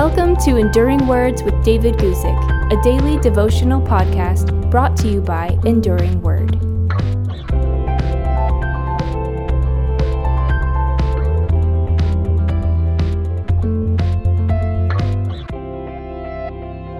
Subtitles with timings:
[0.00, 5.58] Welcome to Enduring Words with David Guzik, a daily devotional podcast brought to you by
[5.64, 6.52] Enduring Word.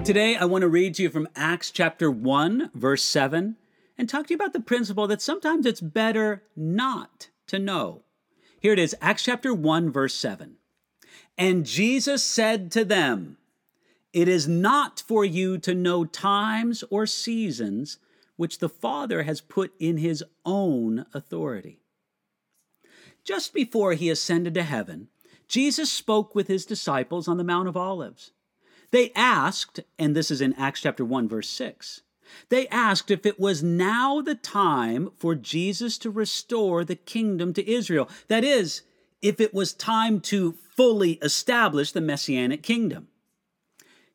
[0.03, 3.55] Today, I want to read to you from Acts chapter 1, verse 7,
[3.97, 8.03] and talk to you about the principle that sometimes it's better not to know.
[8.59, 10.58] Here it is, Acts chapter 1, verse 7.
[11.37, 13.37] And Jesus said to them,
[14.13, 17.97] It is not for you to know times or seasons
[18.35, 21.79] which the Father has put in his own authority.
[23.23, 25.09] Just before he ascended to heaven,
[25.47, 28.31] Jesus spoke with his disciples on the Mount of Olives.
[28.91, 32.01] They asked, and this is in Acts chapter 1, verse 6,
[32.49, 37.69] they asked if it was now the time for Jesus to restore the kingdom to
[37.69, 38.09] Israel.
[38.27, 38.83] That is,
[39.21, 43.07] if it was time to fully establish the messianic kingdom.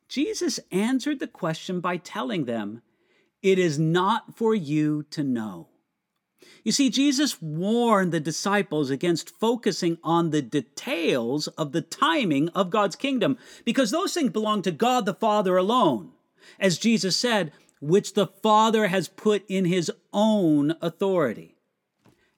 [0.09, 2.83] Jesus answered the question by telling them,
[3.43, 5.69] It is not for you to know.
[6.63, 12.71] You see, Jesus warned the disciples against focusing on the details of the timing of
[12.71, 16.13] God's kingdom, because those things belong to God the Father alone.
[16.59, 21.57] As Jesus said, which the Father has put in his own authority.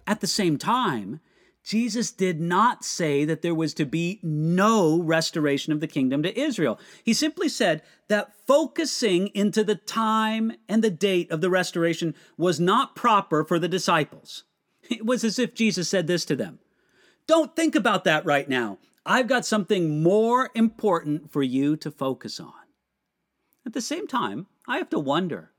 [0.07, 1.21] At the same time,
[1.67, 6.41] Jesus did not say that there was to be no restoration of the kingdom to
[6.41, 6.79] Israel.
[7.03, 12.61] He simply said that focusing into the time and the date of the restoration was
[12.61, 14.45] not proper for the disciples.
[14.89, 16.61] It was as if Jesus said this to them
[17.27, 18.79] Don't think about that right now.
[19.05, 22.53] I've got something more important for you to focus on.
[23.67, 25.51] At the same time, I have to wonder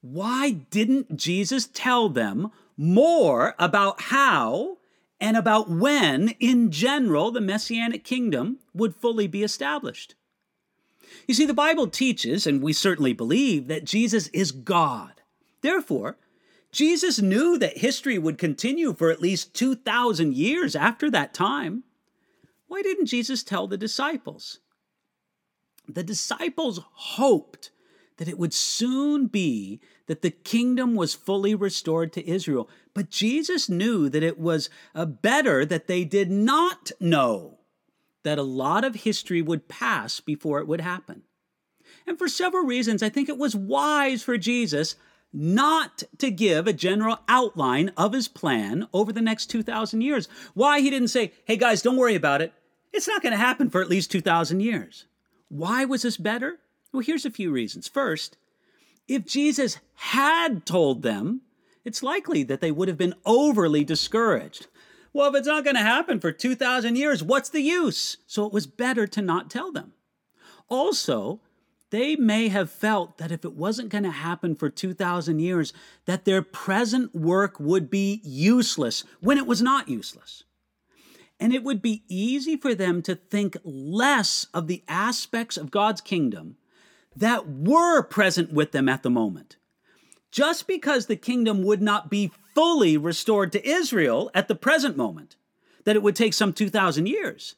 [0.00, 4.78] why didn't Jesus tell them more about how
[5.20, 10.14] and about when, in general, the Messianic kingdom would fully be established.
[11.26, 15.20] You see, the Bible teaches, and we certainly believe, that Jesus is God.
[15.62, 16.16] Therefore,
[16.70, 21.84] Jesus knew that history would continue for at least 2,000 years after that time.
[22.68, 24.60] Why didn't Jesus tell the disciples?
[25.88, 27.70] The disciples hoped
[28.18, 32.68] that it would soon be that the kingdom was fully restored to Israel.
[32.94, 37.58] But Jesus knew that it was uh, better that they did not know
[38.24, 41.22] that a lot of history would pass before it would happen.
[42.06, 44.96] And for several reasons, I think it was wise for Jesus
[45.32, 50.28] not to give a general outline of his plan over the next 2,000 years.
[50.54, 52.52] Why he didn't say, hey guys, don't worry about it.
[52.92, 55.04] It's not going to happen for at least 2,000 years.
[55.48, 56.58] Why was this better?
[56.92, 57.86] Well, here's a few reasons.
[57.88, 58.36] First,
[59.06, 61.42] if Jesus had told them,
[61.84, 64.66] it's likely that they would have been overly discouraged.
[65.12, 68.18] Well, if it's not going to happen for 2,000 years, what's the use?
[68.26, 69.94] So it was better to not tell them.
[70.68, 71.40] Also,
[71.90, 75.72] they may have felt that if it wasn't going to happen for 2,000 years,
[76.04, 80.44] that their present work would be useless when it was not useless.
[81.40, 86.00] And it would be easy for them to think less of the aspects of God's
[86.00, 86.56] kingdom
[87.18, 89.56] that were present with them at the moment.
[90.30, 95.36] Just because the kingdom would not be fully restored to Israel at the present moment,
[95.84, 97.56] that it would take some 2,000 years,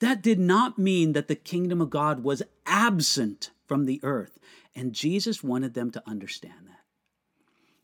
[0.00, 4.38] that did not mean that the kingdom of God was absent from the earth.
[4.74, 6.80] And Jesus wanted them to understand that.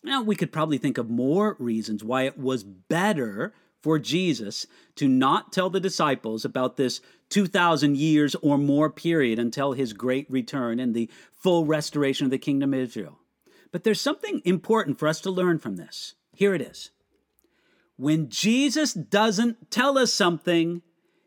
[0.05, 4.67] Now, we could probably think of more reasons why it was better for Jesus
[4.97, 10.31] to not tell the disciples about this 2,000 years or more period until his great
[10.31, 13.19] return and the full restoration of the kingdom of Israel.
[13.73, 16.15] But there's something important for us to learn from this.
[16.35, 16.91] Here it is.
[17.97, 20.83] When Jesus doesn't tell us something,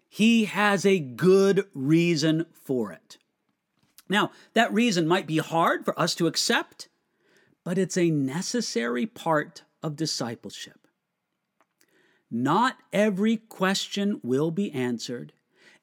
[0.08, 3.18] he has a good reason for it.
[4.08, 6.88] Now, that reason might be hard for us to accept,
[7.64, 10.85] but it's a necessary part of discipleship.
[12.32, 15.34] Not every question will be answered,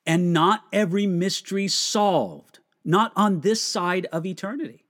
[0.05, 4.85] and not every mystery solved, not on this side of eternity.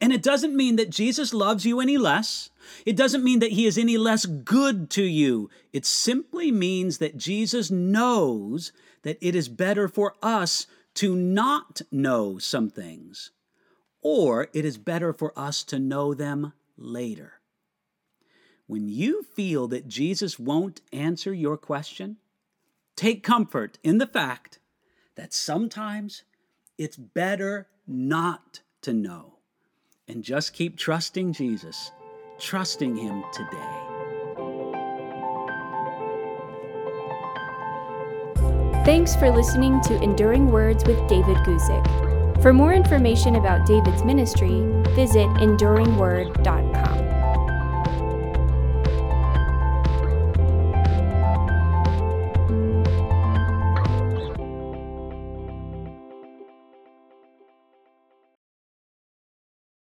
[0.00, 2.50] And it doesn't mean that Jesus loves you any less.
[2.84, 5.50] It doesn't mean that he is any less good to you.
[5.72, 12.38] It simply means that Jesus knows that it is better for us to not know
[12.38, 13.30] some things,
[14.02, 17.40] or it is better for us to know them later.
[18.66, 22.16] When you feel that Jesus won't answer your question,
[22.96, 24.58] take comfort in the fact
[25.16, 26.22] that sometimes
[26.78, 29.34] it's better not to know.
[30.08, 31.90] And just keep trusting Jesus,
[32.38, 33.80] trusting Him today.
[38.84, 42.42] Thanks for listening to Enduring Words with David Guzik.
[42.42, 44.62] For more information about David's ministry,
[44.94, 46.83] visit enduringword.com.